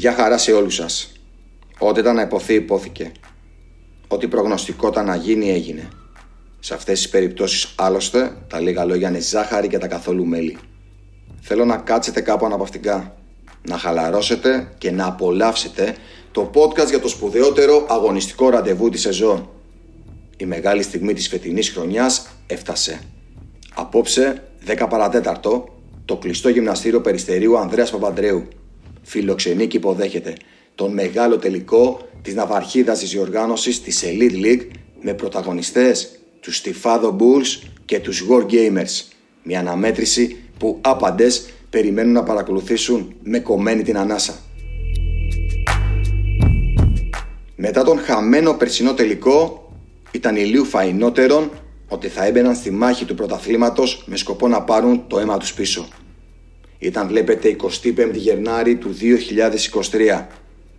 Γεια 0.00 0.12
χαρά 0.12 0.38
σε 0.38 0.52
όλους 0.52 0.74
σας. 0.74 1.12
Ό,τι 1.78 2.00
ήταν 2.00 2.14
να 2.14 2.22
υποθεί 2.22 2.54
υπόθηκε. 2.54 3.12
Ό,τι 4.08 4.28
προγνωστικό 4.28 4.88
ήταν 4.88 5.06
να 5.06 5.16
γίνει 5.16 5.50
έγινε. 5.50 5.88
Σε 6.60 6.74
αυτές 6.74 6.98
τις 6.98 7.08
περιπτώσεις 7.08 7.74
άλλωστε 7.76 8.36
τα 8.48 8.60
λίγα 8.60 8.84
λόγια 8.84 9.08
είναι 9.08 9.20
ζάχαρη 9.20 9.68
και 9.68 9.78
τα 9.78 9.86
καθόλου 9.86 10.26
μέλι. 10.26 10.58
Θέλω 11.40 11.64
να 11.64 11.76
κάτσετε 11.76 12.20
κάπου 12.20 12.46
αναπαυτικά, 12.46 13.16
να 13.62 13.78
χαλαρώσετε 13.78 14.72
και 14.78 14.90
να 14.90 15.06
απολαύσετε 15.06 15.96
το 16.32 16.50
podcast 16.54 16.88
για 16.88 17.00
το 17.00 17.08
σπουδαιότερο 17.08 17.86
αγωνιστικό 17.88 18.48
ραντεβού 18.48 18.88
της 18.88 19.00
σεζόν. 19.00 19.48
Η 20.36 20.44
μεγάλη 20.44 20.82
στιγμή 20.82 21.12
της 21.12 21.28
φετινής 21.28 21.70
χρονιάς 21.70 22.26
έφτασε. 22.46 23.00
Απόψε, 23.74 24.42
10 24.66 24.86
παρατέταρτο, 24.88 25.68
το 26.04 26.16
κλειστό 26.16 26.48
γυμναστήριο 26.48 27.00
Περιστερίου 27.00 27.58
Ανδρέας 27.58 27.90
Παπαντρέου 27.90 28.48
φιλοξενεί 29.02 29.66
και 29.66 29.76
υποδέχεται 29.76 30.36
τον 30.74 30.92
μεγάλο 30.92 31.38
τελικό 31.38 32.08
της 32.22 32.34
ναυαρχίδας 32.34 32.98
της 32.98 33.10
διοργάνωσης 33.10 33.82
της 33.82 34.04
Elite 34.04 34.44
League 34.44 34.66
με 35.00 35.14
πρωταγωνιστές 35.14 36.20
τους 36.40 36.56
Στιφάδο 36.56 37.16
Bulls 37.20 37.68
και 37.84 38.00
τους 38.00 38.26
War 38.30 38.42
Gamers. 38.42 39.04
Μια 39.42 39.60
αναμέτρηση 39.60 40.36
που 40.58 40.78
άπαντες 40.80 41.50
περιμένουν 41.70 42.12
να 42.12 42.22
παρακολουθήσουν 42.22 43.14
με 43.22 43.38
κομμένη 43.38 43.82
την 43.82 43.98
ανάσα. 43.98 44.34
Μετά 47.56 47.84
τον 47.84 47.98
χαμένο 47.98 48.52
περσινό 48.52 48.94
τελικό 48.94 49.72
ήταν 50.10 50.36
ηλίου 50.36 50.64
φαϊνότερον 50.64 51.50
ότι 51.88 52.08
θα 52.08 52.24
έμπαιναν 52.24 52.54
στη 52.54 52.70
μάχη 52.70 53.04
του 53.04 53.14
πρωταθλήματος 53.14 54.02
με 54.06 54.16
σκοπό 54.16 54.48
να 54.48 54.62
πάρουν 54.62 55.04
το 55.06 55.18
αίμα 55.18 55.38
τους 55.38 55.52
πίσω. 55.52 55.88
Ήταν 56.82 57.08
βλέπετε 57.08 57.56
25 57.82 58.10
Γενάρη 58.12 58.76
του 58.76 58.96
2023 59.90 60.26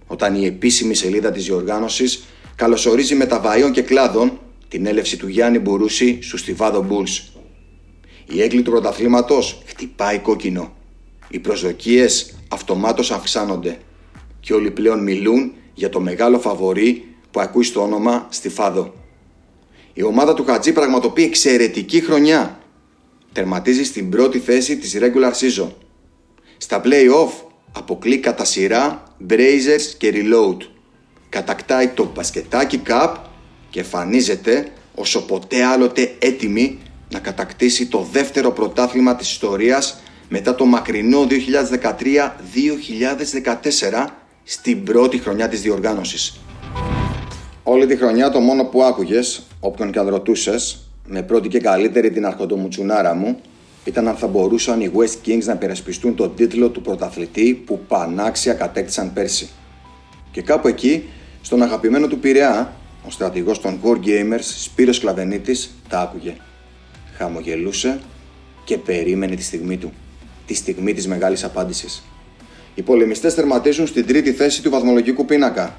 όταν 0.07 0.35
η 0.35 0.45
επίσημη 0.45 0.95
σελίδα 0.95 1.31
της 1.31 1.45
διοργάνωσης 1.45 2.23
καλωσορίζει 2.55 3.15
με 3.15 3.25
τα 3.25 3.41
βαΐων 3.45 3.71
και 3.71 3.81
κλάδων 3.81 4.39
την 4.67 4.85
έλευση 4.85 5.17
του 5.17 5.27
Γιάννη 5.27 5.59
Μπουρούση 5.59 6.19
στους 6.21 6.39
Στιβάδο 6.39 6.85
Bulls. 6.89 7.41
Η 8.27 8.41
έγκλη 8.41 8.61
του 8.61 8.71
πρωταθλήματος 8.71 9.61
χτυπάει 9.65 10.19
κόκκινο. 10.19 10.73
Οι 11.29 11.39
προσδοκίες 11.39 12.35
αυτομάτως 12.47 13.11
αυξάνονται 13.11 13.77
και 14.39 14.53
όλοι 14.53 14.71
πλέον 14.71 15.03
μιλούν 15.03 15.51
για 15.73 15.89
το 15.89 15.99
μεγάλο 15.99 16.39
φαβορή 16.39 17.05
που 17.31 17.39
ακούει 17.39 17.63
στο 17.63 17.81
όνομα 17.81 18.27
Στιφάδο. 18.29 18.93
Η 19.93 20.03
ομάδα 20.03 20.33
του 20.33 20.43
Χατζή 20.43 20.71
πραγματοποιεί 20.71 21.25
εξαιρετική 21.27 22.01
χρονιά. 22.01 22.59
Τερματίζει 23.31 23.83
στην 23.83 24.09
πρώτη 24.09 24.39
θέση 24.39 24.77
της 24.77 24.97
regular 24.99 25.31
season. 25.31 25.69
Στα 26.63 26.81
play-off 26.83 27.31
αποκλεί 27.71 28.17
κατά 28.17 28.45
σειρά 28.45 29.03
Brazers 29.29 29.93
και 29.97 30.11
Reload. 30.13 30.57
Κατακτάει 31.29 31.87
το 31.87 32.11
μπασκετάκι 32.13 32.81
Cup 32.87 33.13
και 33.69 33.79
εμφανίζεται 33.79 34.71
όσο 34.95 35.25
ποτέ 35.25 35.63
άλλοτε 35.63 36.13
έτοιμη 36.19 36.79
να 37.09 37.19
κατακτήσει 37.19 37.87
το 37.87 38.07
δεύτερο 38.11 38.51
πρωτάθλημα 38.51 39.15
της 39.15 39.31
ιστορίας 39.31 40.01
μετά 40.29 40.55
το 40.55 40.65
μακρινό 40.65 41.27
2013-2014 41.29 41.35
στην 44.43 44.83
πρώτη 44.83 45.17
χρονιά 45.17 45.47
της 45.47 45.61
διοργάνωσης. 45.61 46.39
Όλη 47.63 47.85
τη 47.85 47.95
χρονιά 47.95 48.29
το 48.29 48.39
μόνο 48.39 48.63
που 48.63 48.83
άκουγες, 48.83 49.43
όποιον 49.59 49.91
και 49.91 49.99
αν 49.99 50.09
ρωτούσες, 50.09 50.79
με 51.07 51.21
πρώτη 51.21 51.47
και 51.47 51.59
καλύτερη 51.59 52.11
την 52.11 52.25
αρχοντομουτσουνάρα 52.25 53.13
μου, 53.13 53.41
ήταν 53.83 54.07
αν 54.07 54.15
θα 54.15 54.27
μπορούσαν 54.27 54.81
οι 54.81 54.91
West 54.95 55.27
Kings 55.27 55.43
να 55.43 55.53
υπερασπιστούν 55.53 56.15
τον 56.15 56.35
τίτλο 56.35 56.69
του 56.69 56.81
πρωταθλητή 56.81 57.63
που 57.65 57.79
πανάξια 57.87 58.53
κατέκτησαν 58.53 59.13
πέρσι. 59.13 59.49
Και 60.31 60.41
κάπου 60.41 60.67
εκεί, 60.67 61.03
στον 61.41 61.61
αγαπημένο 61.61 62.07
του 62.07 62.19
Πειραιά, 62.19 62.73
ο 63.07 63.11
στρατηγός 63.11 63.61
των 63.61 63.79
War 63.83 63.95
Gamers, 63.95 64.39
Σπύρος 64.39 64.99
Κλαβενίτης, 64.99 65.75
τα 65.89 65.99
άκουγε. 65.99 66.35
Χαμογελούσε 67.17 67.99
και 68.63 68.77
περίμενε 68.77 69.35
τη 69.35 69.43
στιγμή 69.43 69.77
του. 69.77 69.91
Τη 70.45 70.53
στιγμή 70.53 70.93
της 70.93 71.07
μεγάλης 71.07 71.43
απάντησης. 71.43 72.03
Οι 72.75 72.81
πολεμιστές 72.81 73.33
τερματίζουν 73.33 73.87
στην 73.87 74.05
τρίτη 74.05 74.31
θέση 74.31 74.61
του 74.61 74.69
βαθμολογικού 74.69 75.25
πίνακα. 75.25 75.75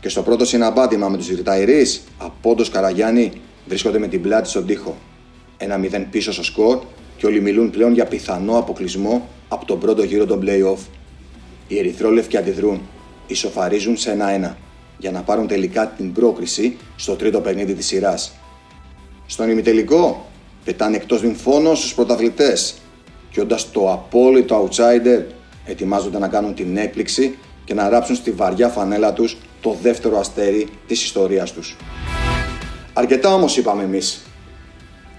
Και 0.00 0.08
στο 0.08 0.22
πρώτο 0.22 0.44
συναμπάντημα 0.44 1.08
με 1.08 1.16
τους 1.16 1.28
Ριταϊρείς, 1.28 2.02
Απόντος 2.18 2.70
Καραγιάννη 2.70 3.32
βρίσκονται 3.66 3.98
με 3.98 4.08
την 4.08 4.22
πλάτη 4.22 4.48
στον 4.48 4.66
τοίχο. 4.66 4.96
Ένα 5.56 5.78
0 5.78 6.06
πίσω 6.10 6.32
στο 6.32 6.42
σκορ 6.42 6.82
και 7.18 7.26
όλοι 7.26 7.40
μιλούν 7.40 7.70
πλέον 7.70 7.92
για 7.92 8.04
πιθανό 8.04 8.58
αποκλεισμό 8.58 9.28
από 9.48 9.64
τον 9.64 9.78
πρώτο 9.78 10.02
γύρο 10.02 10.26
των 10.26 10.40
play-off. 10.44 10.78
Οι 11.68 11.78
Ερυθρόλευκοι 11.78 12.36
αντιδρούν, 12.36 12.80
ισοφαρίζουν 13.26 13.96
σε 13.96 14.10
ένα-ένα 14.10 14.56
για 14.98 15.10
να 15.10 15.22
πάρουν 15.22 15.46
τελικά 15.46 15.86
την 15.86 16.12
πρόκριση 16.12 16.76
στο 16.96 17.14
τρίτο 17.14 17.40
παιχνίδι 17.40 17.74
της 17.74 17.86
σειράς. 17.86 18.32
Στον 19.26 19.50
ημιτελικό 19.50 20.26
πετάνε 20.64 20.96
εκτός 20.96 21.20
βυμφώνων 21.20 21.76
στους 21.76 21.94
πρωταθλητές 21.94 22.74
και 23.30 23.40
όντας 23.40 23.70
το 23.70 23.92
απόλυτο 23.92 24.68
outsider 24.68 25.22
ετοιμάζονται 25.64 26.18
να 26.18 26.28
κάνουν 26.28 26.54
την 26.54 26.76
έκπληξη 26.76 27.38
και 27.64 27.74
να 27.74 27.88
ράψουν 27.88 28.16
στη 28.16 28.30
βαριά 28.30 28.68
φανέλα 28.68 29.12
τους 29.12 29.36
το 29.60 29.76
δεύτερο 29.82 30.18
αστέρι 30.18 30.68
της 30.86 31.04
ιστορίας 31.04 31.52
τους. 31.52 31.76
Αρκετά 32.92 33.34
όμως 33.34 33.56
είπαμε 33.56 33.82
εμείς. 33.82 34.20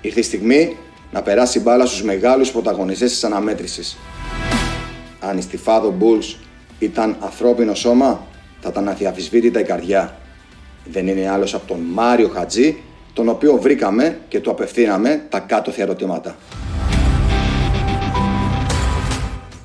Ήρθε 0.02 0.20
η 0.20 0.24
στιγμή 0.24 0.78
να 1.12 1.22
περάσει 1.22 1.60
μπάλα 1.60 1.86
στους 1.86 2.04
μεγάλους 2.04 2.52
πρωταγωνιστές 2.52 3.12
της 3.12 3.24
αναμέτρησης. 3.24 3.98
Αν 5.20 5.38
η 5.38 5.42
Στιφάδο 5.42 5.96
Bulls 6.00 6.36
ήταν 6.80 7.18
ανθρώπινο 7.20 7.74
σώμα, 7.74 8.28
θα 8.60 8.70
ήταν 8.70 8.88
αδιαφυσβήτητα 8.88 9.60
η 9.60 9.64
καρδιά. 9.64 10.18
Δεν 10.86 11.08
είναι 11.08 11.30
άλλος 11.30 11.54
από 11.54 11.68
τον 11.68 11.80
Μάριο 11.80 12.28
Χατζή, 12.28 12.78
τον 13.14 13.30
οποίο 13.30 13.58
βρήκαμε 13.58 14.20
και 14.28 14.40
του 14.40 14.52
απευθύναμε 14.52 15.26
τα 15.30 15.40
κάτω 15.40 15.72
ερωτήματα. 15.76 16.36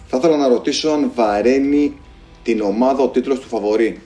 Θα 0.06 0.16
ήθελα 0.16 0.36
να 0.36 0.48
ρωτήσω 0.48 0.88
αν 0.88 1.10
βαραίνει 1.14 1.96
την 2.42 2.60
ομάδα 2.60 3.02
ο 3.02 3.08
τίτλος 3.08 3.40
του 3.40 3.48
φαβορή. 3.48 4.00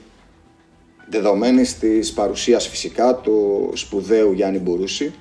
Δεδομένης 1.09 1.79
της 1.79 2.13
παρουσίας 2.13 2.67
φυσικά 2.67 3.15
του 3.15 3.69
σπουδαίου 3.73 4.31
Γιάννη 4.31 4.59
Μπουρούση, 4.59 5.13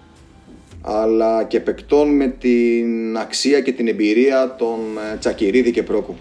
αλλά 0.90 1.44
και 1.44 1.60
παικτών 1.60 2.16
με 2.16 2.34
την 2.38 3.16
αξία 3.16 3.60
και 3.60 3.72
την 3.72 3.88
εμπειρία 3.88 4.54
των 4.58 4.78
ε, 5.12 5.16
Τσακυρίδη 5.16 5.70
και 5.70 5.82
Πρόκου. 5.82 6.16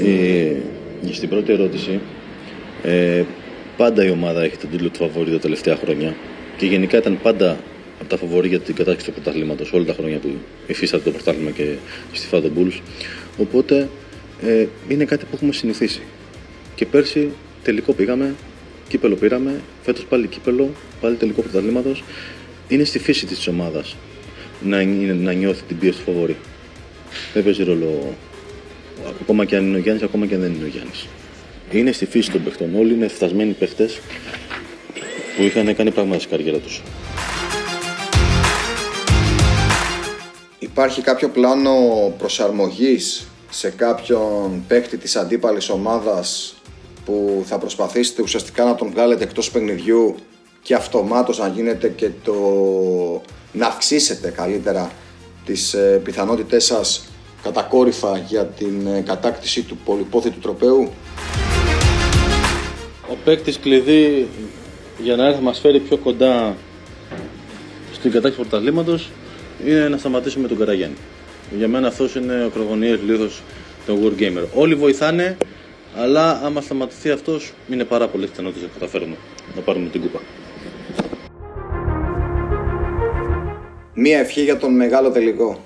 Ε, 0.00 0.52
στην 1.10 1.28
πρώτη 1.28 1.52
ερώτηση, 1.52 2.00
ε, 2.82 3.22
πάντα 3.76 4.04
η 4.04 4.10
ομάδα 4.10 4.42
έχει 4.42 4.56
τον 4.56 4.70
τίτλο 4.70 4.88
του 4.88 4.98
φαβορή 4.98 5.30
τα 5.30 5.38
τελευταία 5.38 5.76
χρόνια 5.76 6.14
και 6.56 6.66
γενικά 6.66 6.98
ήταν 6.98 7.18
πάντα 7.22 7.56
από 8.00 8.08
τα 8.08 8.16
φαβορή 8.16 8.48
για 8.48 8.60
την 8.60 8.74
κατάκτηση 8.74 9.08
του 9.08 9.14
πρωταθλήματος 9.14 9.72
όλα 9.72 9.84
τα 9.84 9.92
χρόνια 9.92 10.18
που 10.18 10.28
υφίσταται 10.66 11.04
το 11.04 11.10
πρωτάθλημα 11.10 11.50
και 11.50 11.74
στη 12.12 12.26
Φάδο 12.26 12.50
Bulls. 12.56 12.80
Οπότε 13.38 13.88
ε, 14.42 14.66
είναι 14.88 15.04
κάτι 15.04 15.24
που 15.24 15.30
έχουμε 15.34 15.52
συνηθίσει. 15.52 16.02
Και 16.74 16.86
πέρσι 16.86 17.30
τελικό 17.62 17.92
πήγαμε, 17.92 18.34
κύπελο 18.88 19.14
πήραμε, 19.14 19.60
φέτος 19.82 20.04
πάλι 20.04 20.26
κύπελο, 20.26 20.70
πάλι 21.00 21.16
τελικό 21.16 21.42
πρωταθλήματος. 21.42 22.04
Είναι 22.68 22.84
στη 22.84 22.98
φύση 22.98 23.26
της 23.26 23.46
ομάδας 23.46 23.96
να, 24.62 24.84
να 25.14 25.32
νιώθει 25.32 25.62
την 25.62 25.78
πίεση 25.78 25.98
του 25.98 26.04
φαβορή. 26.12 26.36
Δεν 27.32 27.44
παίζει 27.44 27.62
ρόλο 27.64 28.14
ακόμα 29.20 29.44
και 29.44 29.56
αν 29.56 29.66
είναι 29.66 29.76
ο 29.76 29.80
Γιάννης, 29.80 30.04
ακόμα 30.04 30.26
και 30.26 30.34
αν 30.34 30.40
δεν 30.40 30.52
είναι 30.52 30.64
ο 30.64 30.68
Γιάννης. 30.68 31.06
Είναι 31.70 31.92
στη 31.92 32.06
φύση 32.06 32.30
των 32.30 32.44
παιχτών. 32.44 32.74
Όλοι 32.74 32.92
είναι 32.92 33.08
φτασμένοι 33.08 33.52
παίχτες 33.52 34.00
που 35.36 35.42
είχαν 35.42 35.74
κάνει 35.76 35.90
πράγματα 35.90 36.18
στην 36.18 36.30
καριέρα 36.30 36.58
τους. 36.58 36.82
Υπάρχει 40.58 41.02
κάποιο 41.02 41.28
πλάνο 41.28 41.72
προσαρμογής 42.18 43.26
σε 43.50 43.70
κάποιον 43.70 44.64
παίκτη 44.68 44.96
της 44.96 45.16
αντίπαλης 45.16 45.68
ομάδας 45.68 46.53
που 47.04 47.42
θα 47.46 47.58
προσπαθήσετε 47.58 48.22
ουσιαστικά 48.22 48.64
να 48.64 48.74
τον 48.74 48.90
βγάλετε 48.90 49.24
εκτός 49.24 49.50
παιχνιδιού 49.50 50.14
και 50.62 50.74
αυτομάτως 50.74 51.38
να 51.38 51.48
γίνετε 51.48 51.88
και 51.88 52.10
το 52.24 52.34
να 53.52 53.66
αυξήσετε 53.66 54.30
καλύτερα 54.30 54.90
τις 55.44 55.74
ε, 55.74 56.00
πιθανότητές 56.04 56.64
σας 56.64 57.04
κατακόρυφα 57.42 58.18
για 58.18 58.44
την 58.44 58.86
ε, 58.86 59.00
κατάκτηση 59.00 59.62
του 59.62 59.76
πολυπόθητου 59.84 60.38
τροπέου. 60.38 60.90
Ο 63.10 63.16
παίκτης 63.24 63.58
κλειδί 63.58 64.28
για 65.02 65.16
να 65.16 65.24
έρθει 65.26 65.36
να 65.36 65.42
μας 65.42 65.58
φέρει 65.58 65.80
πιο 65.80 65.96
κοντά 65.96 66.56
στην 67.92 68.10
κατάκτηση 68.10 68.42
του 68.42 68.48
πρωταθλήματος 68.48 69.10
είναι 69.66 69.88
να 69.88 69.96
σταματήσουμε 69.96 70.48
τον 70.48 70.58
Καραγιάννη. 70.58 70.96
Για 71.58 71.68
μένα 71.68 71.88
αυτός 71.88 72.14
είναι 72.14 72.42
ο 72.42 72.46
ακρογωνιαίος 72.46 73.00
λίθος 73.06 73.42
των 73.86 73.98
World 74.02 74.20
Gamer. 74.22 74.44
Όλοι 74.54 74.74
βοηθάνε, 74.74 75.36
αλλά 75.96 76.40
άμα 76.44 76.60
σταματηθεί 76.60 77.10
αυτός 77.10 77.52
είναι 77.70 77.84
πάρα 77.84 78.08
πολύ 78.08 78.26
πιθανότητες 78.26 78.62
να 78.62 78.68
καταφέρουμε 78.78 79.16
να 79.54 79.60
πάρουμε 79.60 79.88
την 79.88 80.00
κούπα. 80.00 80.20
Μία 83.94 84.18
ευχή 84.18 84.42
για 84.42 84.56
τον 84.56 84.74
μεγάλο 84.74 85.10
τελικό. 85.10 85.60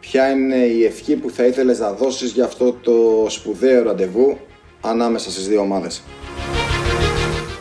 ποια 0.00 0.30
είναι 0.30 0.56
η 0.56 0.84
ευχή 0.84 1.16
που 1.16 1.30
θα 1.30 1.44
ήθελες 1.44 1.78
να 1.78 1.92
δώσεις 1.92 2.32
για 2.32 2.44
αυτό 2.44 2.72
το 2.72 3.26
σπουδαίο 3.28 3.82
ραντεβού 3.82 4.38
ανάμεσα 4.80 5.30
στις 5.30 5.48
δύο 5.48 5.60
ομάδες; 5.60 6.02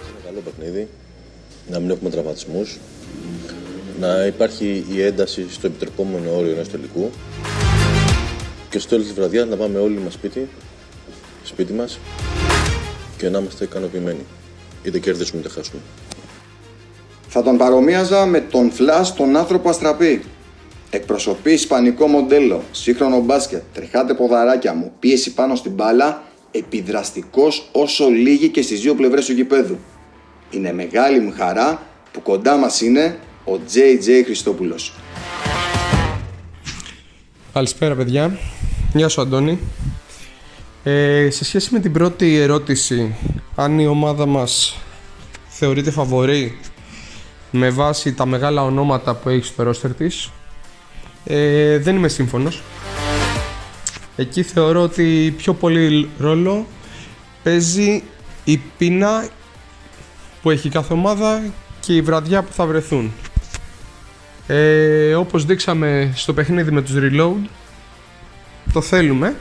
Είναι 0.10 0.22
καλό 0.26 0.40
παιχνίδι, 0.46 0.88
να 1.70 1.80
μην 1.80 1.90
έχουμε 1.90 2.10
τραυματισμούς, 2.10 2.78
να 4.00 4.26
υπάρχει 4.26 4.86
η 4.94 5.02
ένταση 5.02 5.46
στο 5.50 5.68
επιτρεπόμενο 5.68 6.36
όριο 6.36 6.52
ενός 6.52 6.70
τελικού 6.70 7.10
και 8.70 8.80
στο 8.80 8.90
τέλος 8.90 9.06
της 9.06 9.14
βραδιάς 9.14 9.48
να 9.48 9.56
πάμε 9.56 9.80
όλοι 9.80 9.98
μας 9.98 10.14
σπίτι, 10.14 10.48
σπίτι 11.50 11.74
μας 11.74 12.00
και 13.18 13.30
να 13.30 13.40
είμαστε 13.40 13.64
ικανοποιημένοι. 13.64 14.26
Είτε 14.84 15.00
κερδίσουμε 15.00 15.42
είτε 15.42 15.50
χάσουμε. 15.50 15.82
Θα 17.28 17.44
τον 17.44 17.58
παρομοίαζα 17.58 18.26
με 18.26 18.40
τον 18.40 18.72
Φλάς 18.72 19.14
τον 19.14 19.36
άνθρωπο 19.36 19.70
αστραπή. 19.70 20.24
Εκπροσωπεί 20.90 21.52
ισπανικό 21.52 22.08
μοντέλο, 22.08 22.64
σύγχρονο 22.72 23.20
μπάσκετ, 23.20 23.62
τρεχάτε 23.74 24.14
ποδαράκια 24.14 24.74
μου, 24.74 24.92
πίεση 25.00 25.34
πάνω 25.34 25.56
στην 25.56 25.72
μπάλα, 25.72 26.24
επιδραστικός 26.52 27.70
όσο 27.72 28.10
λίγη 28.10 28.50
και 28.50 28.62
στις 28.62 28.82
δύο 28.82 28.96
πλευρές 28.96 29.26
του 29.26 29.32
γηπέδου. 29.32 29.78
Είναι 30.50 30.74
μεγάλη 30.74 31.20
μου 31.20 31.34
χαρά 31.38 31.82
που 32.12 32.22
κοντά 32.22 32.58
μας 32.58 32.82
είναι 32.82 33.20
ο 33.46 33.52
JJ 33.74 34.22
Χριστόπουλος. 34.26 34.94
Καλησπέρα 37.54 37.96
παιδιά. 37.96 38.38
Γεια 38.94 39.08
σου 39.08 39.22
Αντώνη. 39.22 39.60
Ε, 40.84 41.30
σε 41.30 41.46
σχέση 41.46 41.74
με 41.74 41.80
την 41.80 41.92
πρώτη 41.92 42.36
ερώτηση, 42.36 43.16
αν 43.56 43.80
η 43.80 43.88
ομάδα 43.88 44.26
μας 44.26 44.78
θεωρείται 45.48 45.92
φαβορή 45.92 46.60
με 47.52 47.70
βάση 47.70 48.14
τα 48.14 48.26
μεγάλα 48.26 48.64
ονόματα 48.64 49.16
που 49.16 49.30
έχει 49.30 49.46
στο 49.46 49.64
ρόστερ 49.64 49.94
της, 49.94 50.32
ε, 51.24 51.78
δεν 51.78 51.96
είμαι 51.96 52.08
σύμφωνος. 52.08 52.62
Εκεί 54.16 54.44
θεωρώ 54.44 54.82
ότι 54.82 55.34
πιο 55.38 55.54
πολύ 55.54 56.10
ρόλο 56.18 56.66
παίζει 57.44 58.04
η 58.44 58.62
πείνα 58.78 59.28
που 60.42 60.50
έχει 60.50 60.70
κάθε 60.70 60.94
ομάδα 60.94 61.44
και 61.80 61.96
η 61.96 62.02
βραδιά 62.02 62.44
που 62.44 62.54
θα 62.54 62.66
βρεθούν. 62.66 63.12
Ε, 64.48 65.16
όπως 65.16 65.46
δείξαμε 65.46 66.12
στο 66.16 66.34
παιχνίδι 66.34 66.72
με 66.72 66.82
τους 66.82 66.96
Reload, 66.96 67.50
το 68.74 68.82
θέλουμε 68.82 69.36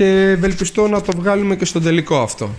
και 0.00 0.30
ευελπιστώ 0.30 0.88
να 0.88 1.00
το 1.00 1.12
βγάλουμε 1.16 1.56
και 1.56 1.64
στο 1.64 1.80
τελικό 1.80 2.22
αυτό. 2.22 2.50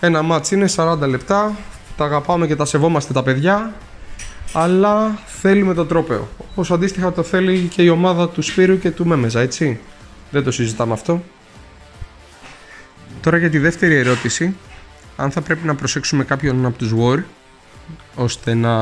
Ένα 0.00 0.22
μάτς 0.22 0.50
είναι 0.50 0.68
40 0.76 0.98
λεπτά, 1.00 1.56
τα 1.96 2.04
αγαπάμε 2.04 2.46
και 2.46 2.56
τα 2.56 2.64
σεβόμαστε 2.64 3.12
τα 3.12 3.22
παιδιά, 3.22 3.74
αλλά 4.52 5.18
θέλουμε 5.26 5.74
το 5.74 5.86
τρόπεο. 5.86 6.28
Όπως 6.38 6.70
αντίστοιχα 6.70 7.12
το 7.12 7.22
θέλει 7.22 7.58
και 7.58 7.82
η 7.82 7.88
ομάδα 7.88 8.28
του 8.28 8.42
Σπύρου 8.42 8.78
και 8.78 8.90
του 8.90 9.06
Μέμεζα, 9.06 9.40
έτσι. 9.40 9.80
Δεν 10.30 10.44
το 10.44 10.50
συζητάμε 10.50 10.92
αυτό. 10.92 11.22
Τώρα 13.20 13.36
για 13.36 13.50
τη 13.50 13.58
δεύτερη 13.58 13.94
ερώτηση, 13.94 14.56
αν 15.16 15.30
θα 15.30 15.40
πρέπει 15.40 15.66
να 15.66 15.74
προσέξουμε 15.74 16.24
κάποιον 16.24 16.66
από 16.66 16.78
τους 16.78 16.92
War, 16.98 17.22
ώστε 18.14 18.54
να 18.54 18.74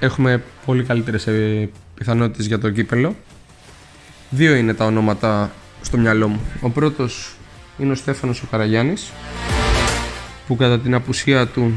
έχουμε 0.00 0.42
πολύ 0.64 0.82
καλύτερες 0.84 1.26
ε, 1.26 1.68
πιθανότητες 1.94 2.46
για 2.46 2.58
το 2.58 2.70
κύπελο. 2.70 3.16
Δύο 4.30 4.54
είναι 4.54 4.74
τα 4.74 4.84
ονόματα 4.84 5.50
στο 5.82 5.98
μυαλό 5.98 6.28
μου. 6.28 6.40
Ο 6.60 6.70
πρώτος 6.70 7.34
είναι 7.78 7.92
ο 7.92 7.94
Στέφανος 7.94 8.42
ο 8.42 8.46
Καραγιάννης, 8.50 9.12
που 10.46 10.56
κατά 10.56 10.80
την 10.80 10.94
απουσία 10.94 11.46
του 11.46 11.72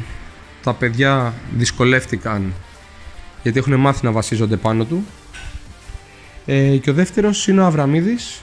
τα 0.63 0.73
παιδιά 0.73 1.33
δυσκολεύτηκαν 1.57 2.53
γιατί 3.43 3.59
έχουν 3.59 3.75
μάθει 3.75 4.05
να 4.05 4.11
βασίζονται 4.11 4.55
πάνω 4.55 4.85
του. 4.85 5.05
Ε, 6.45 6.77
και 6.77 6.89
ο 6.89 6.93
δεύτερος 6.93 7.47
είναι 7.47 7.61
ο 7.61 7.65
Αβραμίδης, 7.65 8.41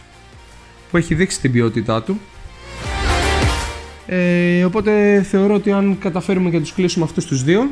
που 0.90 0.96
έχει 0.96 1.14
δείξει 1.14 1.40
την 1.40 1.52
ποιότητά 1.52 2.02
του. 2.02 2.20
Ε, 4.06 4.64
οπότε 4.64 5.22
θεωρώ 5.22 5.54
ότι 5.54 5.72
αν 5.72 5.98
καταφέρουμε 6.00 6.50
και 6.50 6.60
τους 6.60 6.72
κλείσουμε 6.72 7.04
αυτούς 7.04 7.24
τους 7.26 7.42
δύο, 7.42 7.70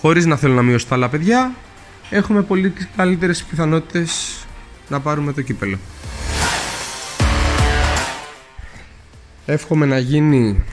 χωρίς 0.00 0.26
να 0.26 0.36
θέλω 0.36 0.54
να 0.54 0.62
μειώσω 0.62 0.86
τα 0.86 0.94
άλλα 0.94 1.08
παιδιά, 1.08 1.54
έχουμε 2.10 2.42
πολύ 2.42 2.72
καλύτερες 2.96 3.42
πιθανότητες 3.42 4.39
να 4.90 5.00
πάρουμε 5.00 5.32
το 5.32 5.42
κύπελο. 5.42 5.78
Εύχομαι 9.46 9.86
να 9.86 9.98
γίνει 9.98 10.64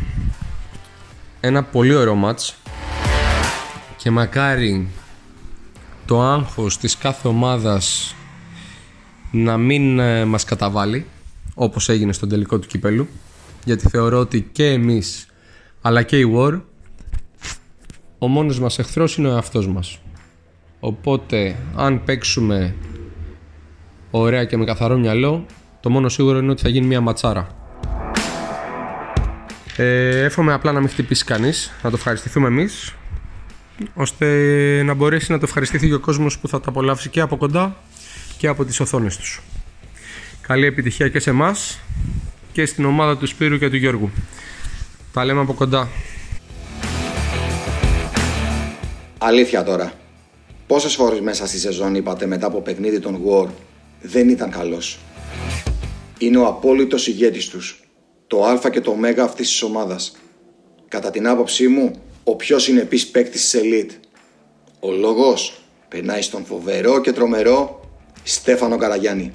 ένα 1.39 1.63
πολύ 1.63 1.95
ωραίο 1.95 2.15
μάτς 2.15 2.55
και 3.97 4.11
μακάρι 4.11 4.87
το 6.05 6.21
άγχος 6.21 6.77
της 6.77 6.97
κάθε 6.97 7.27
ομάδας 7.27 8.15
να 9.31 9.57
μην 9.57 9.99
ε, 9.99 10.25
μας 10.25 10.43
καταβάλει 10.43 11.05
όπως 11.53 11.89
έγινε 11.89 12.13
στον 12.13 12.29
τελικό 12.29 12.59
του 12.59 12.67
κυπέλου 12.67 13.07
γιατί 13.65 13.89
θεωρώ 13.89 14.19
ότι 14.19 14.41
και 14.51 14.65
εμείς 14.65 15.27
αλλά 15.81 16.03
και 16.03 16.19
η 16.19 16.33
War 16.35 16.61
ο 18.17 18.27
μόνος 18.27 18.59
μας 18.59 18.79
εχθρός 18.79 19.17
είναι 19.17 19.27
ο 19.27 19.31
εαυτός 19.31 19.67
μας 19.67 19.99
οπότε 20.79 21.57
αν 21.75 22.03
παίξουμε 22.03 22.75
ωραία 24.12 24.45
και 24.45 24.57
με 24.57 24.65
καθαρό 24.65 24.98
μυαλό 24.98 25.45
το 25.80 25.89
μόνο 25.89 26.09
σίγουρο 26.09 26.38
είναι 26.38 26.51
ότι 26.51 26.62
θα 26.62 26.69
γίνει 26.69 26.86
μια 26.86 27.01
ματσάρα 27.01 27.48
ε, 29.75 30.24
εύχομαι 30.24 30.54
απλά 30.54 30.71
να 30.71 30.80
μην 30.80 30.89
χτυπήσει 30.89 31.25
κανείς 31.25 31.71
να 31.83 31.89
το 31.89 31.95
ευχαριστηθούμε 31.95 32.48
εμείς 32.48 32.95
ώστε 33.94 34.27
να 34.83 34.94
μπορέσει 34.94 35.31
να 35.31 35.38
το 35.38 35.45
ευχαριστηθεί 35.48 35.88
και 35.88 35.94
ο 35.94 36.00
κόσμος 36.00 36.39
που 36.39 36.48
θα 36.48 36.59
το 36.59 36.65
απολαύσει 36.68 37.09
και 37.09 37.21
από 37.21 37.38
κοντά 37.38 37.75
και 38.38 38.48
από 38.48 38.65
τις 38.65 38.80
οθόνες 38.80 39.18
τους. 39.18 39.42
Καλή 40.42 40.65
επιτυχία 40.65 41.10
και 41.10 41.19
σε 41.19 41.30
εμάς 41.30 41.80
και 42.51 42.65
στην 42.65 42.86
ομάδα 42.86 43.18
του 43.18 43.27
Σπύρου 43.27 43.57
και 43.57 43.69
του 43.69 43.75
Γιώργου. 43.75 44.12
Τα 45.13 45.25
λέμε 45.25 45.42
από 45.42 45.53
κοντά. 45.53 45.88
Αλήθεια 49.18 49.63
τώρα. 49.63 49.92
Πόσες 50.68 50.95
φορές 50.95 51.19
μέσα 51.19 51.48
στη 51.48 51.57
σεζόν 51.57 51.95
είπατε 51.95 52.25
μετά 52.25 52.48
από 52.48 52.62
παιχνίδι 52.62 53.00
των 53.00 53.19
War 53.25 53.48
δεν 54.01 54.29
ήταν 54.29 54.51
καλός. 54.51 55.00
Είναι 56.17 56.38
ο 56.38 56.45
απόλυτος 56.45 57.07
ηγέτης 57.07 57.48
τους. 57.48 57.81
Το 58.27 58.45
α 58.45 58.69
και 58.69 58.81
το 58.81 58.91
ω 58.91 59.24
αυτής 59.24 59.48
της 59.48 59.62
ομάδας. 59.62 60.15
Κατά 60.88 61.12
την 61.12 61.27
άποψή 61.27 61.67
μου, 61.67 61.91
ο 62.24 62.36
πιο 62.36 62.60
συνεπής 62.60 63.07
παίκτης 63.07 63.50
της 63.50 63.62
Elite. 63.63 63.91
Ο 64.79 64.91
λόγος 64.91 65.62
περνάει 65.88 66.22
στον 66.22 66.45
φοβερό 66.45 67.01
και 67.01 67.12
τρομερό 67.12 67.89
Στέφανο 68.24 68.77
Καραγιάννη. 68.77 69.33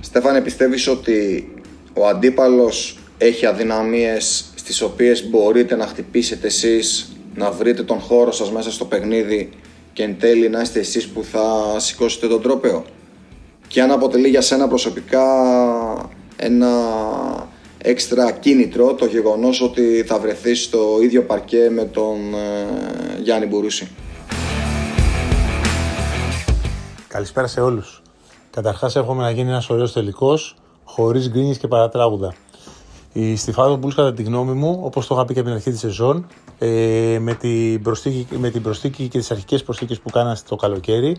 Στέφανε, 0.00 0.40
πιστεύεις 0.40 0.88
ότι 0.88 1.48
ο 1.94 2.06
αντίπαλος 2.06 2.98
έχει 3.18 3.46
αδυναμίες 3.46 4.44
στις 4.54 4.80
οποίες 4.80 5.28
μπορείτε 5.28 5.76
να 5.76 5.86
χτυπήσετε 5.86 6.46
εσείς, 6.46 7.16
να 7.34 7.50
βρείτε 7.50 7.82
τον 7.82 7.98
χώρο 7.98 8.32
σας 8.32 8.52
μέσα 8.52 8.72
στο 8.72 8.84
παιχνίδι 8.84 9.50
και 9.92 10.02
εν 10.02 10.18
τέλει 10.18 10.48
να 10.48 10.60
είστε 10.60 10.78
εσείς 10.78 11.08
που 11.08 11.24
θα 11.24 11.76
σηκώσετε 11.78 12.26
τον 12.28 12.42
τρόπεο. 12.42 12.84
Και 13.68 13.82
αν 13.82 13.90
αποτελεί 13.90 14.28
για 14.28 14.40
σένα 14.40 14.68
προσωπικά 14.68 15.22
ένα 16.36 16.68
έξτρα 17.78 18.30
κίνητρο 18.30 18.94
το 18.94 19.06
γεγονός 19.06 19.60
ότι 19.60 20.04
θα 20.06 20.18
βρεθείς 20.18 20.62
στο 20.62 20.98
ίδιο 21.02 21.22
παρκέ 21.22 21.70
με 21.70 21.84
τον 21.84 22.34
ε, 22.34 23.20
Γιάννη 23.22 23.46
Μπουρούση. 23.46 23.88
Καλησπέρα 27.08 27.46
σε 27.46 27.60
όλους. 27.60 28.02
Καταρχάς 28.50 28.96
εύχομαι 28.96 29.22
να 29.22 29.30
γίνει 29.30 29.48
ένας 29.48 29.70
ωραίος 29.70 29.92
τελικός, 29.92 30.56
χωρίς 30.84 31.30
γκρίνιες 31.30 31.58
και 31.58 31.68
παρατράγουδα. 31.68 32.34
Η 33.12 33.36
Στιφάδο 33.36 33.78
Bulls 33.82 33.94
κατά 33.94 34.12
τη 34.12 34.22
γνώμη 34.22 34.52
μου, 34.52 34.80
όπως 34.82 35.06
το 35.06 35.14
είχα 35.14 35.24
πει 35.24 35.32
και 35.32 35.38
από 35.38 35.48
την 35.48 35.56
αρχή 35.56 35.70
της 35.70 35.80
σεζόν, 35.80 36.26
ε, 36.64 37.18
με, 37.18 37.34
την 37.34 37.82
προσθήκη, 37.82 38.26
με 38.38 38.50
την 38.50 38.62
προσθήκη 38.62 39.08
και 39.08 39.18
τις 39.18 39.30
αρχικές 39.30 39.62
προσθήκες 39.62 40.00
που 40.00 40.10
κάνανε 40.10 40.36
το 40.48 40.56
καλοκαίρι, 40.56 41.16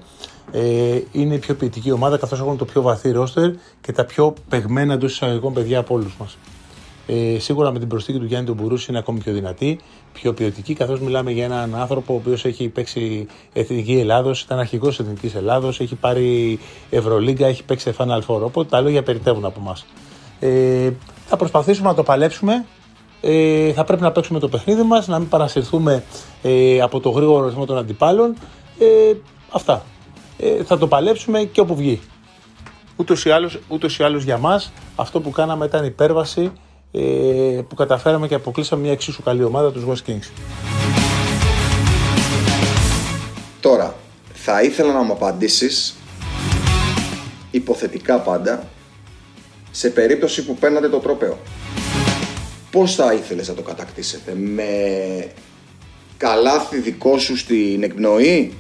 ε, 0.52 1.00
είναι 1.12 1.34
η 1.34 1.38
πιο 1.38 1.56
ποιητική 1.56 1.92
ομάδα 1.92 2.18
καθώς 2.18 2.40
έχουν 2.40 2.58
το 2.58 2.66
πιο 2.66 2.82
βαθύ 2.82 3.12
ρόστερ 3.12 3.52
και 3.82 3.92
τα 3.92 4.06
πιο 4.06 4.34
παιγμένα 4.50 4.94
εντός 4.94 5.12
εισαγωγικών 5.12 5.54
παιδιά 5.54 5.80
από 5.80 5.94
όλους 5.94 6.16
μας. 6.20 6.38
Ε, 7.08 7.40
σίγουρα 7.40 7.72
με 7.72 7.80
την 7.80 7.88
προσθήκη 7.88 8.20
του 8.20 8.26
Γιάννη 8.26 8.48
του 8.48 8.54
Μπουρούση 8.54 8.86
είναι 8.90 9.00
ακόμη 9.00 9.20
πιο 9.20 9.34
δυνατή, 9.34 9.80
πιο 10.14 10.34
ποιοτική, 10.34 10.74
καθώς 10.74 11.00
μιλάμε 11.00 11.32
για 11.32 11.46
έναν 11.46 11.76
άνθρωπο 11.76 12.14
ο 12.14 12.16
οποίος 12.16 12.46
έχει 12.46 12.70
παίξει 12.70 13.28
Εθνική 13.54 14.00
Ελλάδος, 14.00 14.42
ήταν 14.42 14.60
αρχηγός 14.60 15.00
Εθνικής 15.00 15.36
Ελλάδος, 15.36 15.80
έχει 15.80 15.96
πάρει 15.96 16.60
Ευρωλίγκα, 16.90 17.48
έχει 17.48 17.64
παίξει 17.64 17.94
Final 17.98 18.20
Four. 18.28 18.42
Οπότε 18.42 18.70
τα 18.70 18.82
λόγια 18.82 19.04
περιτεύουν 19.04 19.46
από 19.46 19.60
εμά. 19.60 19.76
Ε, 20.40 20.92
θα 21.26 21.38
προσπαθήσουμε 21.38 21.88
να 21.88 21.96
το 21.96 22.04
παλέψουμε. 22.04 22.66
Ε, 23.26 23.74
θα 23.74 23.84
πρέπει 23.84 24.02
να 24.02 24.12
παίξουμε 24.12 24.40
το 24.40 24.50
παιχνίδι 24.50 24.82
μας, 24.82 25.08
να 25.08 25.20
μην 25.20 25.30
παρασυρθούμε 25.30 26.04
ε, 26.42 26.82
από 26.82 27.00
το 27.00 27.10
γρήγορο 27.10 27.46
ρυθμό 27.46 27.66
των 27.66 27.78
αντιπάλων. 27.78 28.36
Ε, 28.80 29.14
αυτά. 29.50 29.84
Ε, 30.38 30.64
θα 30.64 30.78
το 30.78 30.88
παλέψουμε 30.88 31.44
και 31.44 31.60
όπου 31.60 31.76
βγει. 31.76 32.02
Ούτως 32.96 33.26
ή 33.26 33.32
άλλως, 33.32 33.60
ούτως 33.68 34.00
ή 34.00 34.04
άλλως 34.04 34.24
για 34.24 34.38
μας 34.38 34.72
αυτό 34.96 35.20
που 35.20 35.30
κάναμε 35.30 35.66
ήταν 35.66 35.86
υπέρβαση 35.86 36.52
ε, 36.92 37.02
που 37.68 37.76
καταφέραμε 37.76 38.28
και 38.28 38.36
αποκλείσαμε 38.36 38.82
μια 38.82 38.92
εξίσου 38.92 39.24
καλή 39.24 39.44
ομάδα, 39.44 39.72
τους 39.72 39.84
West 39.88 40.10
Kings. 40.10 40.32
Τώρα, 43.60 43.96
θα 44.34 44.62
ήθελα 44.62 44.94
να 44.94 45.02
μου 45.02 45.12
απαντήσεις 45.12 45.96
υποθετικά 47.52 48.20
πάντα 48.20 48.64
σε 49.72 49.90
περίπτωση 49.90 50.46
που 50.46 50.56
παίρνατε 50.56 50.90
το 50.90 50.98
τρόπεο. 50.98 51.38
Πώς 52.74 52.96
θα 52.96 53.14
ήθελες 53.14 53.48
να 53.48 53.54
το 53.54 53.62
κατακτήσετε, 53.62 54.36
με 54.36 54.68
καλάθι 56.18 56.80
δικό 56.80 57.18
σου 57.18 57.38
στην 57.38 57.84
εκπνοή 57.84 58.54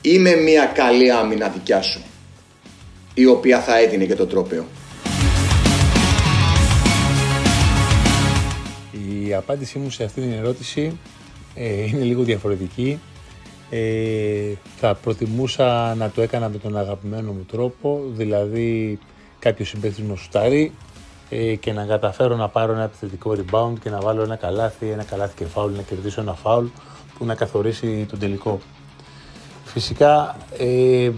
ή 0.00 0.18
με 0.18 0.34
μια 0.34 0.64
καλή 0.64 1.12
άμυνα 1.12 1.48
δικιά 1.48 1.82
σου 1.82 2.02
η 3.14 3.26
οποία 3.26 3.60
θα 3.60 3.78
έδινε 3.78 4.04
και 4.04 4.14
το 4.14 4.26
τρόπεο; 4.26 4.66
Η 9.24 9.34
απάντησή 9.34 9.78
μου 9.78 9.90
σε 9.90 10.04
αυτή 10.04 10.20
την 10.20 10.32
ερώτηση 10.32 10.98
ε, 11.54 11.86
είναι 11.86 12.04
λίγο 12.04 12.22
διαφορετική. 12.22 13.00
Ε, 13.70 14.52
θα 14.76 14.94
προτιμούσα 14.94 15.94
να 15.94 16.10
το 16.10 16.22
έκανα 16.22 16.48
με 16.48 16.58
τον 16.58 16.76
αγαπημένο 16.76 17.32
μου 17.32 17.46
τρόπο, 17.50 18.02
δηλαδή 18.08 18.98
κάποιος 19.38 19.68
συμπαίκτης 19.68 20.04
μου 20.04 20.16
σουτάρει 20.16 20.72
ε, 20.72 20.91
και 21.60 21.72
να 21.72 21.84
καταφέρω 21.84 22.36
να 22.36 22.48
πάρω 22.48 22.72
ένα 22.72 22.82
επιθετικό 22.82 23.36
rebound 23.36 23.72
και 23.82 23.90
να 23.90 24.00
βάλω 24.00 24.22
ένα 24.22 24.36
καλάθι, 24.36 24.88
ένα 24.90 25.04
καλάθι 25.04 25.34
και 25.36 25.44
φάουλ, 25.44 25.72
να 25.72 25.82
κερδίσω 25.82 26.20
ένα 26.20 26.34
φάουλ 26.34 26.66
που 27.18 27.24
να 27.24 27.34
καθορίσει 27.34 28.06
τον 28.10 28.18
τελικό. 28.18 28.60
Φυσικά 29.64 30.36
ε, 30.58 31.10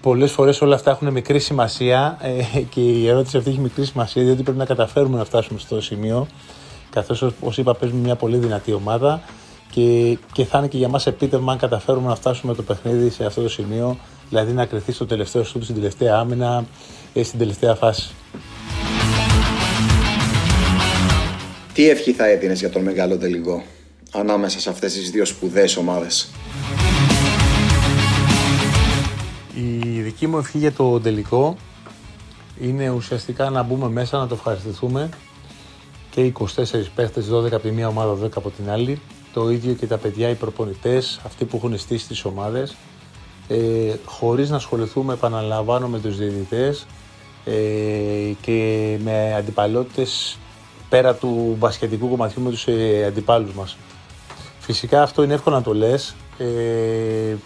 πολλές 0.00 0.32
φορές 0.32 0.60
όλα 0.60 0.74
αυτά 0.74 0.90
έχουν 0.90 1.12
μικρή 1.12 1.38
σημασία 1.38 2.18
ε, 2.20 2.60
και 2.60 2.80
η 2.80 3.08
ερώτηση 3.08 3.36
αυτή 3.36 3.50
έχει 3.50 3.58
μικρή 3.58 3.84
σημασία 3.84 4.22
διότι 4.22 4.42
πρέπει 4.42 4.58
να 4.58 4.64
καταφέρουμε 4.64 5.18
να 5.18 5.24
φτάσουμε 5.24 5.58
στο 5.58 5.80
σημείο 5.80 6.26
καθώς 6.90 7.22
όπως 7.22 7.58
είπα 7.58 7.74
παίζουμε 7.74 8.00
μια 8.00 8.16
πολύ 8.16 8.36
δυνατή 8.36 8.72
ομάδα 8.72 9.20
και, 9.70 10.18
και 10.32 10.44
θα 10.44 10.58
είναι 10.58 10.68
και 10.68 10.76
για 10.76 10.88
μας 10.88 11.06
επίτευγμα 11.06 11.52
αν 11.52 11.58
καταφέρουμε 11.58 12.08
να 12.08 12.14
φτάσουμε 12.14 12.54
το 12.54 12.62
παιχνίδι 12.62 13.10
σε 13.10 13.24
αυτό 13.24 13.42
το 13.42 13.48
σημείο 13.48 13.96
δηλαδή 14.28 14.52
να 14.52 14.66
κρυθεί 14.66 14.92
στο 14.92 15.06
τελευταίο 15.06 15.44
σούτ, 15.44 15.62
στην 15.62 15.74
τελευταία 15.74 16.16
άμυνα, 16.16 16.64
ή 17.16 17.22
στην 17.22 17.38
τελευταία 17.38 17.74
φάση. 17.74 18.10
Τι 21.76 21.88
ευχή 21.88 22.12
θα 22.12 22.26
έδινες 22.26 22.58
για 22.58 22.70
τον 22.70 22.82
μεγάλο 22.82 23.18
τελικό 23.18 23.62
ανάμεσα 24.12 24.60
σε 24.60 24.70
αυτές 24.70 24.92
τις 24.92 25.10
δύο 25.10 25.24
σπουδαίες 25.24 25.76
ομάδες; 25.76 26.28
Η 29.54 30.00
δική 30.00 30.26
μου 30.26 30.38
ευχή 30.38 30.58
για 30.58 30.72
το 30.72 31.00
τελικό 31.00 31.56
είναι 32.60 32.90
ουσιαστικά 32.90 33.50
να 33.50 33.62
μπούμε 33.62 33.88
μέσα 33.88 34.18
να 34.18 34.26
το 34.26 34.34
ευχαριστηθούμε 34.34 35.08
και 36.10 36.20
οι 36.20 36.26
24 36.26 36.90
παίχτες, 36.94 37.26
12 37.30 37.52
από 37.52 37.62
τη 37.62 37.70
μία 37.70 37.88
ομάδα, 37.88 38.26
10 38.26 38.28
από 38.34 38.50
την 38.50 38.70
άλλη. 38.70 39.00
Το 39.32 39.50
ίδιο 39.50 39.72
και 39.72 39.86
τα 39.86 39.96
παιδιά, 39.98 40.28
οι 40.28 40.34
προπονητές, 40.34 41.20
αυτοί 41.26 41.44
που 41.44 41.56
έχουν 41.56 41.78
στήσει 41.78 42.06
τις 42.06 42.24
ομάδες. 42.24 42.76
Ε, 43.48 43.94
χωρίς 44.04 44.50
να 44.50 44.56
ασχοληθούμε, 44.56 45.12
επαναλαμβάνω, 45.12 45.88
με 45.88 45.98
τους 45.98 46.16
διαιτητές 46.16 46.86
ε, 47.44 47.52
και 48.40 48.98
με 49.04 49.34
αντιπαλότητες 49.34 50.38
πέρα 50.88 51.14
του 51.14 51.56
μπασκετικού 51.58 52.08
κομματιού 52.08 52.42
με 52.42 52.50
τους 52.50 52.66
ε, 52.66 53.04
αντιπάλους 53.06 53.52
μας. 53.54 53.76
Φυσικά 54.58 55.02
αυτό 55.02 55.22
είναι 55.22 55.34
εύκολο 55.34 55.56
να 55.56 55.62
το 55.62 55.74
λες 55.74 56.14
ε, 56.38 57.36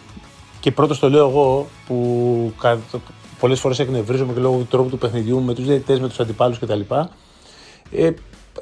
και 0.61 0.71
πρώτος 0.71 0.99
το 0.99 1.11
λέω 1.11 1.29
εγώ 1.29 1.67
που 1.87 2.53
πολλές 3.41 3.61
φορές 3.61 3.79
εκνευρίζομαι 3.79 4.33
και 4.33 4.41
λόγω 4.41 4.57
του 4.57 4.67
τρόπου 4.71 4.89
του 4.89 4.99
παιχνιδιού 4.99 5.43
με 5.43 5.55
τους 5.55 5.65
διαιτητές, 5.65 6.01
με 6.01 6.09
τους 6.09 6.21
αντιπάλους 6.21 6.59
κτλ. 6.59 6.81
Ε, 7.91 8.11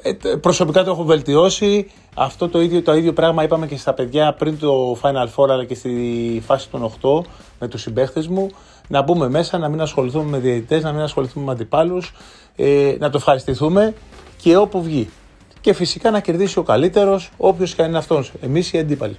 ε, 0.01 0.35
προσωπικά 0.41 0.83
το 0.83 0.91
έχω 0.91 1.03
βελτιώσει. 1.03 1.91
Αυτό 2.15 2.49
το 2.49 2.61
ίδιο, 2.61 2.81
το 2.81 2.95
ίδιο 2.95 3.13
πράγμα 3.13 3.43
είπαμε 3.43 3.67
και 3.67 3.77
στα 3.77 3.93
παιδιά 3.93 4.33
πριν 4.33 4.59
το 4.59 4.97
Final 5.01 5.27
Four 5.35 5.49
αλλά 5.49 5.65
και 5.65 5.75
στη 5.75 6.41
φάση 6.45 6.69
των 6.69 6.91
8 7.01 7.21
με 7.59 7.67
τους 7.67 7.81
συμπαίχτες 7.81 8.27
μου. 8.27 8.49
Να 8.87 9.01
μπούμε 9.01 9.29
μέσα, 9.29 9.57
να 9.57 9.69
μην 9.69 9.81
ασχοληθούμε 9.81 10.29
με 10.29 10.37
διαιτητές, 10.37 10.83
να 10.83 10.91
μην 10.91 11.01
ασχοληθούμε 11.01 11.45
με 11.45 11.51
αντιπάλους, 11.51 12.13
ε, 12.55 12.95
να 12.99 13.09
το 13.09 13.17
ευχαριστηθούμε 13.17 13.93
και 14.41 14.57
όπου 14.57 14.83
βγει. 14.83 15.09
Και 15.61 15.73
φυσικά 15.73 16.11
να 16.11 16.19
κερδίσει 16.19 16.59
ο 16.59 16.63
καλύτερος, 16.63 17.31
όποιος 17.37 17.75
και 17.75 17.81
αν 17.81 17.87
είναι 17.87 17.97
αυτός, 17.97 18.31
εμείς 18.41 18.73
οι 18.73 18.77
αντίπαλοι. 18.77 19.17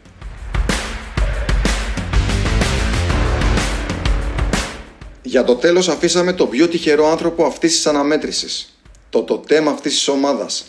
Για 5.23 5.45
το 5.45 5.55
τέλος 5.55 5.89
αφήσαμε 5.89 6.33
το 6.33 6.47
πιο 6.47 6.69
τυχερό 6.69 7.11
άνθρωπο 7.11 7.45
αυτής 7.45 7.75
της 7.75 7.87
αναμέτρησης. 7.87 8.81
Το 9.11 9.23
τοτέμα 9.23 9.71
αυτής 9.71 9.93
της 9.93 10.09
ομάδας. 10.09 10.67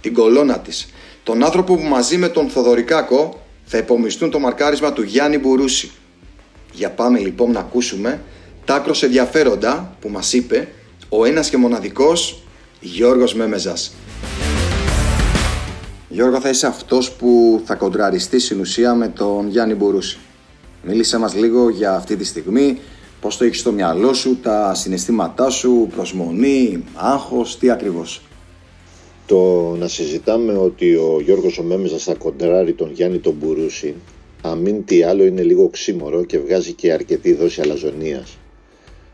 Την 0.00 0.14
κολόνα 0.14 0.58
της. 0.58 0.88
Τον 1.22 1.44
άνθρωπο 1.44 1.76
που 1.76 1.82
μαζί 1.82 2.16
με 2.16 2.28
τον 2.28 2.48
Θοδωρικάκο 2.48 3.42
θα 3.64 3.78
υπομισθούν 3.78 4.30
το 4.30 4.38
μαρκάρισμα 4.38 4.92
του 4.92 5.02
Γιάννη 5.02 5.38
Μπουρούση. 5.38 5.90
Για 6.72 6.90
πάμε 6.90 7.18
λοιπόν 7.18 7.50
να 7.50 7.60
ακούσουμε 7.60 8.22
τα 8.64 8.74
άκρος 8.74 9.02
ενδιαφέροντα 9.02 9.96
που 10.00 10.08
μας 10.08 10.32
είπε 10.32 10.68
ο 11.08 11.24
ένας 11.24 11.50
και 11.50 11.56
μοναδικός 11.56 12.43
Γιώργος 12.86 13.34
Μέμεζας. 13.34 13.94
Γιώργο 16.08 16.40
θα 16.40 16.48
είσαι 16.48 16.66
αυτός 16.66 17.12
που 17.12 17.60
θα 17.64 17.74
κοντραριστεί 17.74 18.38
στην 18.38 18.60
ουσία 18.60 18.94
με 18.94 19.08
τον 19.08 19.48
Γιάννη 19.48 19.74
Μπουρούση. 19.74 20.18
Μίλησε 20.82 21.18
μας 21.18 21.34
λίγο 21.34 21.68
για 21.68 21.94
αυτή 21.94 22.16
τη 22.16 22.24
στιγμή, 22.24 22.78
πώς 23.20 23.36
το 23.36 23.44
έχεις 23.44 23.60
στο 23.60 23.72
μυαλό 23.72 24.12
σου, 24.12 24.38
τα 24.42 24.74
συναισθήματά 24.74 25.50
σου, 25.50 25.88
προσμονή, 25.96 26.84
άγχος, 26.94 27.58
τι 27.58 27.70
ακριβώς. 27.70 28.22
Το 29.26 29.74
να 29.78 29.88
συζητάμε 29.88 30.52
ότι 30.52 30.94
ο 30.94 31.20
Γιώργος 31.24 31.58
ο 31.58 31.62
Μέμεζας 31.62 32.02
θα 32.02 32.14
κοντράρει 32.14 32.72
τον 32.72 32.92
Γιάννη 32.92 33.18
τον 33.18 33.34
Μπουρούση, 33.38 33.94
αμήν 34.42 34.84
τι 34.84 35.02
άλλο 35.02 35.24
είναι 35.24 35.42
λίγο 35.42 35.68
ξύμορο 35.68 36.24
και 36.24 36.38
βγάζει 36.38 36.72
και 36.72 36.92
αρκετή 36.92 37.34
δόση 37.34 37.60
αλαζονίας. 37.60 38.38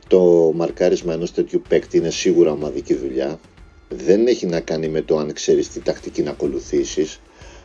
Το 0.08 0.52
μαρκάρισμα 0.54 1.12
ενός 1.12 1.32
τέτοιου 1.32 1.62
παίκτη 1.68 1.96
είναι 1.96 2.10
σίγουρα 2.10 2.50
ομαδική 2.52 2.94
δουλειά. 2.94 3.38
Δεν 3.94 4.26
έχει 4.26 4.46
να 4.46 4.60
κάνει 4.60 4.88
με 4.88 5.00
το 5.00 5.18
αν 5.18 5.32
ξέρεις 5.32 5.68
τι 5.68 5.80
τακτική 5.80 6.22
να 6.22 6.30
ακολουθήσεις, 6.30 7.20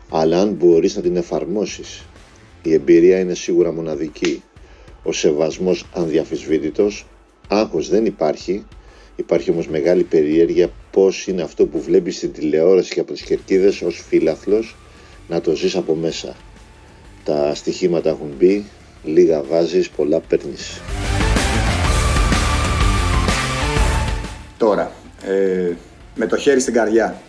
αλλά 0.09 0.39
αν 0.39 0.49
μπορείς 0.49 0.95
να 0.95 1.01
την 1.01 1.15
εφαρμόσεις. 1.15 2.03
Η 2.61 2.73
εμπειρία 2.73 3.19
είναι 3.19 3.33
σίγουρα 3.33 3.71
μοναδική. 3.71 4.43
Ο 5.03 5.11
σεβασμός 5.11 5.85
ανδιαφυσβήτητος, 5.93 7.07
άγχος 7.47 7.89
δεν 7.89 8.05
υπάρχει, 8.05 8.65
υπάρχει 9.15 9.51
όμως 9.51 9.67
μεγάλη 9.67 10.03
περιέργεια 10.03 10.69
πώς 10.91 11.27
είναι 11.27 11.41
αυτό 11.41 11.65
που 11.65 11.81
βλέπεις 11.81 12.15
στην 12.15 12.31
τηλεόραση 12.31 12.93
και 12.93 12.99
από 12.99 13.13
τις 13.13 13.21
κερκίδες 13.21 13.81
ως 13.81 14.05
φίλαθλος 14.07 14.75
να 15.27 15.41
το 15.41 15.55
ζεις 15.55 15.75
από 15.75 15.95
μέσα. 15.95 16.35
Τα 17.23 17.55
στοιχήματα 17.55 18.09
έχουν 18.09 18.33
μπει, 18.37 18.65
λίγα 19.03 19.43
βάζεις, 19.43 19.89
πολλά 19.89 20.19
παίρνεις. 20.19 20.81
Τώρα, 24.57 24.91
ε, 25.25 25.73
με 26.15 26.27
το 26.27 26.37
χέρι 26.37 26.59
στην 26.59 26.73
καρδιά, 26.73 27.21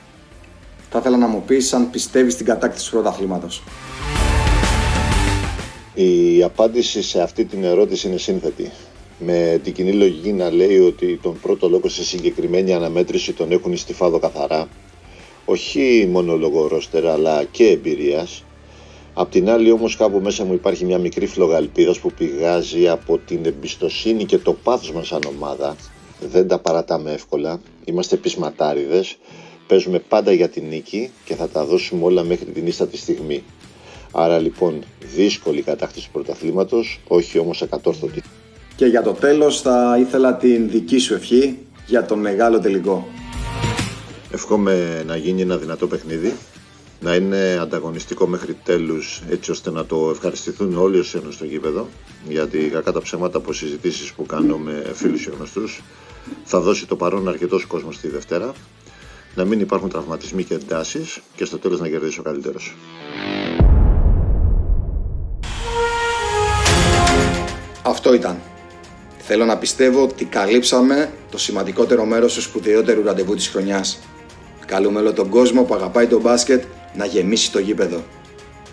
θα 0.91 0.99
ήθελα 0.99 1.17
να 1.17 1.27
μου 1.27 1.43
πεις 1.47 1.73
αν 1.73 1.91
πιστεύεις 1.91 2.33
στην 2.33 2.47
κατάκτηση 2.47 2.85
του 2.85 2.91
πρωταθλήματος. 2.91 3.63
Η 5.95 6.43
απάντηση 6.43 7.03
σε 7.03 7.23
αυτή 7.23 7.45
την 7.45 7.65
ερώτηση 7.65 8.09
είναι 8.09 8.17
σύνθετη. 8.17 8.71
Με 9.19 9.61
την 9.63 9.73
κοινή 9.73 9.93
λογική 9.93 10.33
να 10.33 10.51
λέει 10.51 10.79
ότι 10.79 11.19
τον 11.23 11.41
πρώτο 11.41 11.69
λόγο 11.69 11.89
σε 11.89 12.05
συγκεκριμένη 12.05 12.73
αναμέτρηση 12.73 13.33
τον 13.33 13.53
έχουν 13.53 13.73
η 13.73 13.77
Στιφάδο 13.77 14.19
καθαρά, 14.19 14.69
όχι 15.45 16.09
μόνο 16.13 16.37
λόγω 16.37 16.67
ρόστερα 16.67 17.13
αλλά 17.13 17.45
και 17.45 17.67
εμπειρίας. 17.67 18.45
Απ' 19.15 19.31
την 19.31 19.51
άλλη 19.51 19.71
όμως 19.71 19.97
κάπου 19.97 20.21
μέσα 20.21 20.45
μου 20.45 20.53
υπάρχει 20.55 20.85
μια 20.85 20.99
μικρή 20.99 21.27
φλόγα 21.27 21.57
ελπίδας 21.57 21.99
που 21.99 22.13
πηγάζει 22.13 22.89
από 22.89 23.19
την 23.19 23.47
εμπιστοσύνη 23.47 24.25
και 24.25 24.39
το 24.39 24.53
πάθος 24.53 24.93
μας 24.93 25.07
σαν 25.07 25.21
ομάδα. 25.37 25.77
Δεν 26.21 26.49
τα 26.49 26.59
παρατάμε 26.59 27.13
εύκολα, 27.13 27.61
είμαστε 27.85 28.17
πεισματάριδες, 28.17 29.17
παίζουμε 29.67 29.99
πάντα 29.99 30.33
για 30.33 30.49
την 30.49 30.65
νίκη 30.69 31.11
και 31.25 31.35
θα 31.35 31.49
τα 31.49 31.65
δώσουμε 31.65 32.05
όλα 32.05 32.23
μέχρι 32.23 32.51
την 32.51 32.67
ίστατη 32.67 32.97
στιγμή. 32.97 33.45
Άρα 34.13 34.39
λοιπόν 34.39 34.85
δύσκολη 35.15 35.63
κατάκτηση 35.63 36.11
πρωταθλήματος, 36.13 37.01
όχι 37.09 37.39
όμως 37.39 37.63
ακατόρθωτη. 37.63 38.23
Και 38.77 38.87
για 38.87 39.03
το 39.03 39.13
τέλος 39.13 39.61
θα 39.61 39.97
ήθελα 40.01 40.37
την 40.37 40.71
δική 40.71 40.99
σου 40.99 41.15
ευχή 41.15 41.59
για 41.87 42.05
τον 42.05 42.19
μεγάλο 42.19 42.61
τελικό. 42.61 43.09
Εύχομαι 44.33 45.03
να 45.07 45.17
γίνει 45.17 45.43
ένα 45.43 45.57
δυνατό 45.57 45.87
παιχνίδι, 45.87 46.35
να 47.01 47.15
είναι 47.15 47.59
ανταγωνιστικό 47.61 48.27
μέχρι 48.27 48.57
τέλους 48.65 49.23
έτσι 49.31 49.51
ώστε 49.51 49.71
να 49.71 49.87
το 49.87 50.11
ευχαριστηθούν 50.11 50.77
όλοι 50.77 50.99
όσοι 50.99 51.19
είναι 51.19 51.33
στο 51.33 51.45
γήπεδο 51.45 51.89
γιατί 52.29 52.59
κακά 52.59 52.93
τα 52.93 53.03
ψέματα 53.03 53.39
από 53.39 53.53
συζητήσεις 53.53 54.13
που 54.13 54.27
κάνω 54.27 54.57
με 54.57 54.91
φίλους 54.95 55.25
και 55.25 55.31
γνωστούς 55.37 55.83
θα 56.45 56.61
δώσει 56.61 56.87
το 56.87 56.97
παρόν 56.97 57.29
αρκετός 57.29 57.65
κόσμος 57.65 57.99
τη 57.99 58.09
Δευτέρα 58.09 58.55
να 59.35 59.45
μην 59.45 59.61
υπάρχουν 59.61 59.89
τραυματισμοί 59.89 60.45
και 60.45 60.55
εντάσεις 60.55 61.19
και 61.37 61.45
στο 61.45 61.59
τέλος 61.59 61.81
να 61.81 61.89
κερδίσει 61.89 62.21
ο 62.21 62.23
καλύτερος. 62.23 62.75
Αυτό 67.83 68.15
ήταν. 68.15 68.41
Θέλω 69.19 69.45
να 69.45 69.59
πιστεύω 69.59 70.03
ότι 70.03 70.25
καλύψαμε 70.25 71.13
το 71.31 71.39
σημαντικότερο 71.39 72.05
μέρος 72.05 72.35
του 72.35 72.41
σπουδαιότερου 72.41 73.03
ραντεβού 73.03 73.35
της 73.35 73.49
χρονιάς. 73.49 73.99
Καλούμε 74.67 75.01
όλο 75.01 75.13
τον 75.13 75.29
κόσμο 75.29 75.63
που 75.63 75.75
αγαπάει 75.75 76.07
το 76.07 76.21
μπάσκετ 76.21 76.65
να 76.97 77.05
γεμίσει 77.05 77.53
το 77.53 77.59
γήπεδο. 77.59 78.05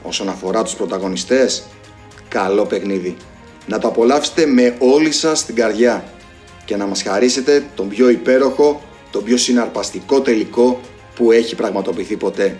Όσον 0.03 0.29
αφορά 0.29 0.63
τους 0.63 0.75
πρωταγωνιστές, 0.75 1.63
καλό 2.27 2.65
παιχνίδι. 2.65 3.17
Να 3.67 3.79
το 3.79 3.87
απολαύσετε 3.87 4.45
με 4.45 4.75
όλη 4.79 5.11
σας 5.11 5.45
την 5.45 5.55
καρδιά 5.55 6.03
και 6.65 6.75
να 6.75 6.85
μας 6.85 7.03
χαρίσετε 7.03 7.65
τον 7.75 7.89
πιο 7.89 8.09
υπέροχο, 8.09 8.81
τον 9.11 9.23
πιο 9.23 9.37
συναρπαστικό 9.37 10.21
τελικό 10.21 10.79
που 11.15 11.31
έχει 11.31 11.55
πραγματοποιηθεί 11.55 12.15
ποτέ. 12.15 12.59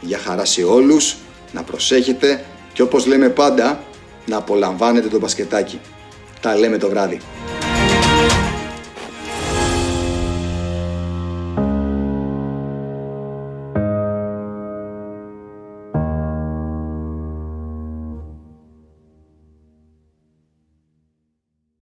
Για 0.00 0.18
χαρά 0.18 0.44
σε 0.44 0.62
όλους, 0.62 1.16
να 1.52 1.62
προσέχετε 1.62 2.44
και 2.72 2.82
όπως 2.82 3.06
λέμε 3.06 3.28
πάντα, 3.28 3.82
να 4.26 4.36
απολαμβάνετε 4.36 5.08
το 5.08 5.18
μπασκετάκι. 5.18 5.80
Τα 6.40 6.56
λέμε 6.56 6.78
το 6.78 6.88
βράδυ. 6.88 7.20